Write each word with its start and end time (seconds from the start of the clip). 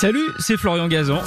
Salut, 0.00 0.30
c'est 0.38 0.56
Florian 0.56 0.86
Gazan. 0.86 1.20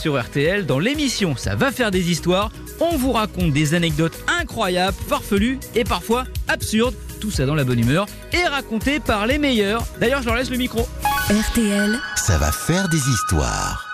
Sur 0.00 0.16
RTL, 0.16 0.64
dans 0.64 0.78
l'émission 0.78 1.36
Ça 1.36 1.56
va 1.56 1.72
faire 1.72 1.90
des 1.90 2.08
histoires, 2.08 2.52
on 2.78 2.96
vous 2.96 3.10
raconte 3.10 3.52
des 3.52 3.74
anecdotes 3.74 4.16
incroyables, 4.40 4.96
farfelues 5.08 5.58
et 5.74 5.82
parfois 5.82 6.22
absurdes. 6.46 6.94
Tout 7.20 7.32
ça 7.32 7.46
dans 7.46 7.56
la 7.56 7.64
bonne 7.64 7.80
humeur 7.80 8.06
et 8.32 8.46
raconté 8.46 9.00
par 9.00 9.26
les 9.26 9.38
meilleurs. 9.38 9.84
D'ailleurs, 9.98 10.22
je 10.22 10.26
leur 10.26 10.36
laisse 10.36 10.50
le 10.50 10.56
micro. 10.56 10.86
RTL, 11.28 11.98
Ça 12.14 12.38
va 12.38 12.52
faire 12.52 12.88
des 12.88 13.08
histoires. 13.08 13.87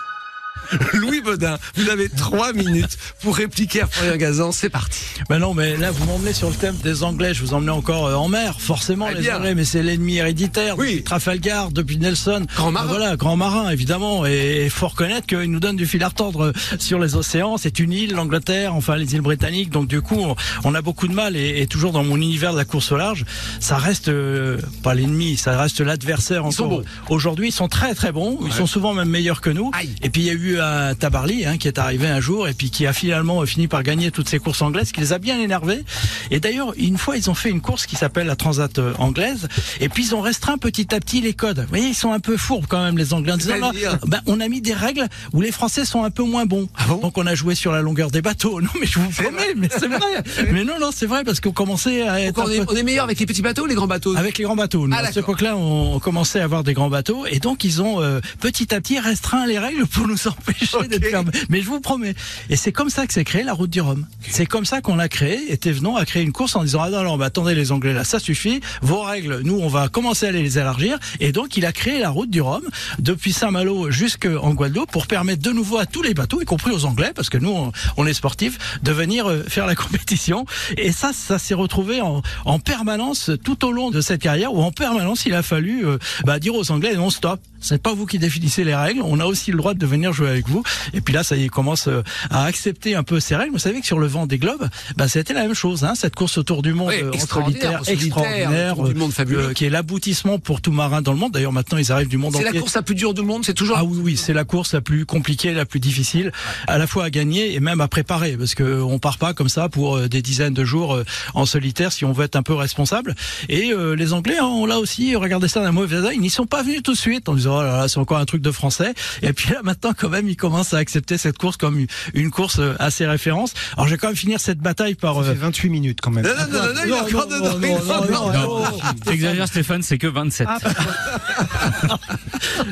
Louis 0.93 1.21
Baudin, 1.21 1.57
vous 1.75 1.89
avez 1.89 2.09
trois 2.09 2.53
minutes 2.53 2.97
pour 3.21 3.35
répliquer 3.35 3.81
à 3.81 3.87
Florian 3.87 4.17
Gazan. 4.17 4.51
C'est 4.51 4.69
parti. 4.69 5.03
Ben 5.29 5.39
non, 5.39 5.53
mais 5.53 5.77
là, 5.77 5.91
vous 5.91 6.05
m'emmenez 6.05 6.33
sur 6.33 6.49
le 6.49 6.55
thème 6.55 6.75
des 6.83 7.03
Anglais. 7.03 7.33
Je 7.33 7.41
vous 7.41 7.53
emmenez 7.53 7.71
encore 7.71 8.07
euh, 8.07 8.15
en 8.15 8.27
mer, 8.27 8.59
forcément, 8.59 9.07
Eh 9.11 9.21
les. 9.21 9.31
Anglais, 9.31 9.55
mais 9.55 9.65
c'est 9.65 9.83
l'ennemi 9.83 10.17
héréditaire. 10.17 10.77
Oui. 10.77 10.87
Depuis 10.87 11.03
Trafalgar, 11.03 11.71
depuis 11.71 11.97
Nelson. 11.97 12.45
Grand 12.55 12.71
marin. 12.71 12.85
Ben 12.85 12.91
Voilà, 12.91 13.15
grand 13.15 13.37
marin, 13.37 13.69
évidemment. 13.69 14.25
Et 14.25 14.65
il 14.65 14.69
faut 14.69 14.87
reconnaître 14.87 15.27
qu'il 15.27 15.51
nous 15.51 15.59
donne 15.59 15.75
du 15.75 15.85
fil 15.85 16.03
à 16.03 16.07
retordre 16.07 16.53
sur 16.79 16.99
les 16.99 17.15
océans. 17.15 17.57
C'est 17.57 17.79
une 17.79 17.91
île, 17.91 18.13
l'Angleterre, 18.13 18.75
enfin 18.75 18.95
les 18.95 19.13
îles 19.13 19.21
britanniques. 19.21 19.69
Donc, 19.69 19.87
du 19.87 20.01
coup, 20.01 20.25
on, 20.63 20.75
a 20.75 20.81
beaucoup 20.81 21.07
de 21.07 21.13
mal. 21.13 21.35
Et, 21.35 21.61
et 21.61 21.67
toujours 21.67 21.91
dans 21.91 22.03
mon 22.03 22.17
univers 22.17 22.53
de 22.53 22.57
la 22.57 22.65
course 22.65 22.91
au 22.91 22.97
large, 22.97 23.25
ça 23.59 23.77
reste 23.77 24.09
euh, 24.09 24.59
pas 24.83 24.93
l'ennemi, 24.93 25.37
ça 25.37 25.59
reste 25.59 25.81
l'adversaire. 25.81 26.45
Encore. 26.45 26.81
Aujourd'hui, 27.09 27.49
ils 27.49 27.53
sont 27.53 27.67
très, 27.67 27.93
très 27.93 28.11
bons. 28.11 28.39
Ils 28.45 28.53
sont 28.53 28.67
souvent 28.67 28.93
même 28.93 29.09
meilleurs 29.09 29.41
que 29.41 29.49
nous. 29.49 29.71
Aïe. 29.73 29.93
Et 30.01 30.09
puis, 30.09 30.21
il 30.21 30.27
y 30.27 30.29
a 30.29 30.33
eu 30.33 30.44
un 30.59 30.95
Tabarly, 30.95 31.45
hein, 31.45 31.57
qui 31.57 31.67
est 31.67 31.79
arrivé 31.79 32.07
un 32.07 32.19
jour 32.19 32.47
et 32.47 32.53
puis 32.53 32.69
qui 32.69 32.85
a 32.87 32.93
finalement 32.93 33.45
fini 33.45 33.67
par 33.67 33.83
gagner 33.83 34.11
toutes 34.11 34.29
ces 34.29 34.39
courses 34.39 34.61
anglaises, 34.61 34.91
qui 34.91 35.01
les 35.01 35.13
a 35.13 35.17
bien 35.17 35.39
énervés. 35.39 35.83
Et 36.31 36.39
d'ailleurs, 36.39 36.73
une 36.77 36.97
fois, 36.97 37.17
ils 37.17 37.29
ont 37.29 37.33
fait 37.35 37.49
une 37.49 37.61
course 37.61 37.85
qui 37.85 37.95
s'appelle 37.95 38.27
la 38.27 38.35
Transat 38.35 38.77
euh, 38.79 38.93
anglaise. 38.99 39.47
Et 39.79 39.89
puis, 39.89 40.05
ils 40.05 40.15
ont 40.15 40.21
restreint 40.21 40.57
petit 40.57 40.93
à 40.93 40.99
petit 40.99 41.21
les 41.21 41.33
codes. 41.33 41.59
Vous 41.59 41.67
voyez, 41.69 41.87
ils 41.87 41.95
sont 41.95 42.11
un 42.11 42.19
peu 42.19 42.37
fourbes 42.37 42.65
quand 42.67 42.83
même, 42.83 42.97
les 42.97 43.13
Anglais. 43.13 43.31
En 43.33 43.37
disant, 43.37 43.57
là, 43.57 43.71
ben, 44.07 44.21
on 44.25 44.39
a 44.39 44.47
mis 44.47 44.61
des 44.61 44.73
règles 44.73 45.07
où 45.33 45.41
les 45.41 45.51
Français 45.51 45.85
sont 45.85 46.03
un 46.03 46.09
peu 46.11 46.23
moins 46.23 46.45
bons. 46.45 46.67
Ah 46.77 46.85
bon? 46.87 46.97
Donc, 46.97 47.17
on 47.17 47.25
a 47.25 47.35
joué 47.35 47.55
sur 47.55 47.71
la 47.71 47.81
longueur 47.81 48.11
des 48.11 48.21
bateaux. 48.21 48.61
Non, 48.65 48.69
mais 48.79 48.87
je 48.87 48.99
vous 48.99 49.09
promets, 49.09 49.53
mais 49.55 49.69
c'est 49.71 49.87
vrai. 49.87 50.23
mais 50.51 50.63
non, 50.63 50.79
non, 50.79 50.89
c'est 50.93 51.05
vrai 51.05 51.23
parce 51.23 51.39
qu'on 51.39 51.51
commençait 51.51 52.01
à 52.07 52.19
être 52.21 52.41
on, 52.43 52.49
est, 52.49 52.59
peu- 52.65 52.73
on 52.73 52.75
est 52.75 52.83
meilleur 52.83 53.03
avec 53.05 53.19
les 53.19 53.25
petits 53.25 53.41
bateaux 53.41 53.63
ou 53.63 53.65
les 53.67 53.75
grands 53.75 53.85
bateaux? 53.87 54.15
Avec 54.17 54.37
les 54.37 54.43
grands 54.43 54.55
bateaux. 54.55 54.87
Nous, 54.87 54.95
Ah, 54.95 54.99
à 55.01 55.05
cette 55.07 55.15
d'accord. 55.15 55.29
époque-là, 55.35 55.55
on 55.57 55.99
commençait 55.99 56.39
à 56.39 56.43
avoir 56.43 56.63
des 56.63 56.73
grands 56.73 56.89
bateaux 56.89 57.25
et 57.29 57.39
donc 57.39 57.63
ils 57.63 57.81
ont 57.81 58.01
euh, 58.01 58.19
petit 58.39 58.73
à 58.73 58.81
petit 58.81 58.99
restreint 58.99 59.45
les 59.45 59.59
règles 59.59 59.85
pour 59.87 60.07
nous 60.07 60.17
empêcher 60.37 60.87
d'être. 60.87 61.23
Mais 61.49 61.61
je 61.61 61.67
vous 61.67 61.79
promets. 61.79 62.15
Et 62.49 62.55
c'est 62.55 62.71
comme 62.71 62.89
ça 62.89 63.07
que 63.07 63.13
s'est 63.13 63.23
créée 63.23 63.43
la 63.43 63.53
route 63.53 63.69
du 63.69 63.81
Rhum. 63.81 64.05
C'est 64.27 64.45
comme 64.45 64.65
ça 64.65 64.81
qu'on 64.81 64.95
l'a 64.95 65.09
créé. 65.09 65.51
Et 65.51 65.57
Thévenon 65.57 65.95
a 65.95 66.05
créé 66.05 66.23
une 66.23 66.31
course 66.31 66.55
en 66.55 66.63
disant 66.63 66.81
ah 66.83 66.89
non, 66.89 67.03
non, 67.03 67.17
mais 67.17 67.25
attendez 67.25 67.55
les 67.55 67.71
Anglais 67.71 67.93
là, 67.93 68.03
ça 68.03 68.19
suffit. 68.19 68.59
Vos 68.81 69.01
règles, 69.01 69.41
nous, 69.43 69.59
on 69.59 69.67
va 69.67 69.87
commencer 69.87 70.27
à 70.27 70.31
les 70.31 70.57
élargir. 70.57 70.97
Et 71.19 71.31
donc 71.31 71.57
il 71.57 71.65
a 71.65 71.71
créé 71.71 71.99
la 71.99 72.09
route 72.09 72.29
du 72.29 72.41
Rhum 72.41 72.63
depuis 72.99 73.33
Saint-Malo 73.33 73.91
jusqu'en 73.91 74.53
Guadeloupe 74.53 74.91
pour 74.91 75.07
permettre 75.07 75.41
de 75.41 75.51
nouveau 75.51 75.77
à 75.77 75.85
tous 75.85 76.01
les 76.01 76.13
bateaux, 76.13 76.41
y 76.41 76.45
compris 76.45 76.71
aux 76.71 76.85
Anglais, 76.85 77.11
parce 77.15 77.29
que 77.29 77.37
nous, 77.37 77.51
on, 77.51 77.71
on 77.97 78.05
est 78.05 78.13
sportifs, 78.13 78.79
de 78.83 78.91
venir 78.91 79.29
euh, 79.29 79.43
faire 79.47 79.65
la 79.65 79.75
compétition. 79.85 80.45
Et 80.77 80.91
ça, 80.91 81.11
ça 81.13 81.39
s'est 81.39 81.53
retrouvé 81.53 82.01
en, 82.01 82.21
en 82.45 82.59
permanence 82.59 83.31
tout 83.43 83.65
au 83.65 83.71
long 83.71 83.91
de 83.91 84.01
cette 84.01 84.21
carrière 84.21 84.53
où 84.53 84.61
en 84.61 84.71
permanence 84.71 85.25
il 85.25 85.33
a 85.33 85.43
fallu 85.43 85.85
euh, 85.85 85.97
bah, 86.25 86.39
dire 86.39 86.55
aux 86.55 86.71
Anglais 86.71 86.95
non 86.95 87.09
stop. 87.09 87.39
C'est 87.59 87.81
pas 87.81 87.93
vous 87.93 88.05
qui 88.05 88.19
définissez 88.19 88.63
les 88.63 88.75
règles. 88.75 89.01
On 89.03 89.19
a 89.19 89.25
aussi 89.25 89.51
le 89.51 89.57
droit 89.57 89.73
de 89.73 89.85
venir 89.85 90.13
jouer 90.13 90.24
avec 90.27 90.47
vous. 90.47 90.63
Et 90.93 91.01
puis 91.01 91.13
là, 91.13 91.23
ça 91.23 91.35
y 91.35 91.47
commence 91.49 91.87
euh, 91.87 92.03
à 92.29 92.45
accepter 92.45 92.95
un 92.95 93.03
peu 93.03 93.19
ces 93.19 93.35
règles. 93.35 93.51
Vous 93.53 93.59
savez 93.59 93.79
que 93.81 93.85
sur 93.87 93.99
le 93.99 94.07
vent 94.07 94.25
des 94.27 94.37
globes, 94.37 94.67
bah, 94.97 95.07
c'était 95.07 95.33
la 95.33 95.41
même 95.43 95.53
chose. 95.53 95.83
Hein, 95.83 95.93
cette 95.95 96.15
course 96.15 96.37
autour 96.37 96.61
du 96.61 96.73
monde 96.73 96.89
Oui, 96.89 97.01
euh, 97.01 97.07
entre 97.09 97.15
extraordinaire, 97.15 97.81
extraordinaire, 97.87 98.73
autour 98.79 98.89
du 98.93 98.95
monde 98.99 99.11
fabuleux. 99.11 99.49
euh, 99.49 99.53
qui 99.53 99.65
est 99.65 99.69
l'aboutissement 99.69 100.39
pour 100.39 100.61
tout 100.61 100.71
marin 100.71 101.01
dans 101.01 101.11
le 101.13 101.17
monde. 101.17 101.31
D'ailleurs, 101.33 101.51
maintenant, 101.51 101.77
ils 101.77 101.91
arrivent 101.91 102.07
du 102.07 102.17
monde 102.17 102.33
C'est 102.33 102.39
entier. 102.47 102.53
la 102.53 102.59
course 102.59 102.75
la 102.75 102.81
plus 102.81 102.95
dure 102.95 103.13
du 103.13 103.21
monde, 103.21 103.43
c'est 103.45 103.53
toujours. 103.53 103.77
Ah 103.77 103.83
oui, 103.83 103.99
oui, 104.01 104.17
c'est 104.17 104.33
la 104.33 104.43
course 104.43 104.73
la 104.73 104.81
plus 104.81 105.05
compliquée, 105.05 105.53
la 105.53 105.65
plus 105.65 105.79
difficile, 105.79 106.31
à 106.67 106.77
la 106.77 106.87
fois 106.87 107.05
à 107.05 107.09
gagner 107.09 107.53
et 107.53 107.59
même 107.59 107.81
à 107.81 107.87
préparer, 107.87 108.37
parce 108.37 108.55
que 108.55 108.81
on 108.81 108.99
part 108.99 109.17
pas 109.17 109.33
comme 109.33 109.49
ça 109.49 109.69
pour 109.69 109.99
des 110.07 110.21
dizaines 110.21 110.53
de 110.53 110.63
jours 110.65 110.99
en 111.33 111.45
solitaire 111.45 111.91
si 111.91 112.05
on 112.05 112.11
veut 112.13 112.25
être 112.25 112.35
un 112.35 112.43
peu 112.43 112.53
responsable. 112.53 113.15
Et 113.49 113.71
euh, 113.71 113.95
les 113.95 114.13
Anglais, 114.13 114.37
hein, 114.39 114.45
on 114.45 114.65
l'a 114.65 114.79
aussi 114.79 115.15
regardé 115.15 115.47
ça 115.47 115.61
d'un 115.61 115.71
mauvais 115.71 115.97
œil. 115.97 116.15
Ils 116.15 116.21
n'y 116.21 116.29
sont 116.29 116.45
pas 116.45 116.63
venus 116.63 116.81
tout 116.83 116.93
de 116.93 116.97
suite 116.97 117.27
en 117.29 117.33
disant 117.33 117.57
oh 117.57 117.63
là 117.63 117.77
là, 117.77 117.87
c'est 117.87 117.97
encore 117.99 118.17
un 118.17 118.25
truc 118.25 118.41
de 118.41 118.51
français. 118.51 118.93
Et 119.21 119.33
puis 119.33 119.51
là 119.53 119.59
maintenant, 119.63 119.91
quand 119.97 120.09
même, 120.09 120.14
ils 120.23 120.35
commencent 120.35 120.73
à 120.73 120.77
accepter 120.77 121.17
cette 121.17 121.37
course 121.37 121.57
comme 121.57 121.85
une- 122.13 122.31
course 122.31 122.59
euh, 122.59 122.75
assez 122.79 123.05
référence. 123.05 123.53
Alors 123.73 123.87
je 123.87 123.91
vais 123.91 123.97
quand 123.97 124.07
même 124.07 124.15
finir 124.15 124.39
cette 124.39 124.59
bataille 124.59 124.95
par. 124.95 125.15
Ça 125.15 125.29
euh, 125.29 125.33
fait 125.33 125.39
28 125.39 125.69
minutes 125.69 125.99
quand 126.01 126.11
même. 126.11 126.25
Non, 126.25 126.31
non, 126.31 126.47
non, 126.51 126.67
non, 126.67 126.73
non, 126.73 126.81
il 126.83 126.89
y 126.89 126.93
a 126.93 127.03
encore 127.03 127.27
dedans, 127.27 128.63
il 128.95 128.99
T'exagères 129.05 129.47
Stéphane, 129.47 129.83
c'est 129.83 129.97
que 129.97 130.07
27. 130.07 130.47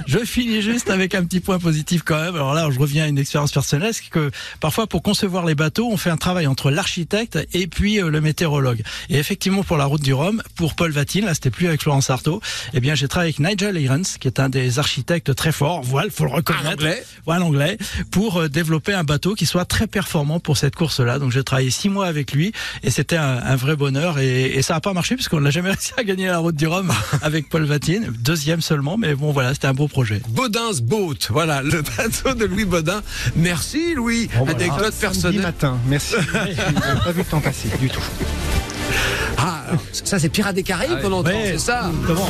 Je 0.08 0.20
finis 0.20 0.62
juste 0.62 0.90
avec 0.90 1.16
un 1.16 1.24
petit 1.24 1.40
point 1.40 1.60
positif 1.60 2.04
quand 2.04 2.20
même. 2.20 2.36
Alors 2.36 2.54
là, 2.54 2.70
je 2.72 2.80
reviens 2.80 3.06
à 3.06 3.08
une 3.08 3.18
expérience 3.18 3.52
personnelle, 3.52 3.94
c'est 3.94 4.10
que 4.10 4.32
parfois 4.60 4.88
pour 4.88 5.04
concevoir 5.04 5.46
les 5.46 5.56
bateaux, 5.56 5.90
on 5.92 5.98
fait 5.98 6.10
un 6.10 6.18
travail 6.18 6.48
entre 6.48 6.72
l'architecte 6.72 7.40
et 7.54 7.68
puis 7.68 8.02
euh, 8.02 8.10
le 8.10 8.22
météorologue. 8.22 8.82
Et 9.10 9.18
effectivement, 9.18 9.64
pour 9.64 9.78
la 9.78 9.86
route 9.86 10.02
du 10.02 10.14
Rhum, 10.14 10.42
pour 10.56 10.76
Paul 10.76 10.92
Vatine, 10.92 11.26
là, 11.26 11.34
c'était 11.34 11.50
plus 11.50 11.68
avec 11.68 11.82
Florence 11.82 12.10
Artaud, 12.10 12.42
eh 12.74 12.80
bien, 12.80 12.96
j'ai 12.96 13.08
travaillé 13.08 13.34
avec 13.36 13.40
Nigel 13.40 13.80
Irons, 13.82 14.02
qui 14.20 14.28
est 14.28 14.40
un 14.40 14.50
des 14.50 14.80
architectes 14.80 15.34
très 15.36 15.52
forts, 15.52 15.82
voilà, 15.84 16.10
faut 16.12 16.26
le 16.26 16.32
reconnaître. 16.32 16.84
Un 17.26 17.42
Anglais. 17.42 17.78
Voilà, 17.78 17.78
l'anglais, 17.78 17.78
pour 18.12 18.38
euh, 18.42 18.50
développer 18.50 18.94
un 18.94 19.04
bateau 19.04 19.34
qui 19.36 19.46
soit 19.46 19.66
très 19.66 19.88
performant 19.88 20.40
pour 20.40 20.58
cette 20.58 20.76
course-là. 20.76 21.20
Donc, 21.20 21.32
j'ai 21.32 21.44
travaillé 21.44 21.70
six 21.70 21.90
mois 21.90 22.06
avec 22.08 22.34
lui 22.34 22.52
et 22.84 22.90
c'était 22.90 23.18
un, 23.18 23.38
un 23.44 23.56
vrai 23.56 23.76
bonheur 23.76 24.20
et, 24.20 24.46
et 24.46 24.62
ça 24.62 24.74
n'a 24.76 24.82
pas 24.82 24.94
marché 24.94 25.16
puisqu'on 25.16 25.42
n'a 25.42 25.50
jamais 25.50 25.70
réussi 25.72 25.94
à 25.98 26.04
gagner 26.04 26.28
la 26.28 26.40
route 26.40 26.56
du 26.56 26.68
Rhum 26.68 26.92
avec 27.22 27.50
Paul 27.50 27.64
Vatine. 27.66 28.14
Deuxième 28.20 28.62
seulement, 28.62 28.98
mais 28.98 29.16
bon, 29.16 29.32
voilà, 29.32 29.54
c'était 29.54 29.68
un 29.68 29.74
beau 29.74 29.88
projet. 29.88 30.22
Baudin's 30.30 30.82
Boat, 30.82 31.16
voilà, 31.30 31.62
le 31.62 31.82
bateau 31.98 32.34
de 32.34 32.46
Louis 32.46 32.66
Baudin. 32.66 33.02
Merci 33.36 33.94
Louis. 33.96 34.30
Anecdote 34.36 34.94
Samedi 34.94 35.00
personnelle. 35.00 35.42
matin, 35.42 35.78
merci. 35.88 36.16
Pas 37.04 37.12
vu 37.12 37.20
le 37.20 37.26
temps 37.26 37.42
passer 37.42 37.70
du 37.80 37.90
tout. 37.90 38.02
Ah, 39.38 39.64
ça 39.92 40.20
c'est 40.20 40.30
Pirates 40.30 40.56
des 40.56 40.64
Caraïbes 40.64 41.02
qu'on 41.02 41.12
entend, 41.12 41.32
c'est 41.44 41.58
ça 41.58 41.92
Comment 42.06 42.30